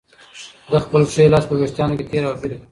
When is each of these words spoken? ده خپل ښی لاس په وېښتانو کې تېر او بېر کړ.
ده 0.71 0.77
خپل 0.85 1.01
ښی 1.13 1.31
لاس 1.33 1.45
په 1.49 1.55
وېښتانو 1.59 1.97
کې 1.97 2.05
تېر 2.11 2.23
او 2.27 2.33
بېر 2.41 2.51
کړ. 2.59 2.63